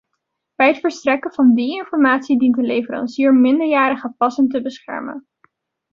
[0.55, 5.27] Bij het verstrekken van die informatie dient de leverancier minderjarigen passend te beschermen.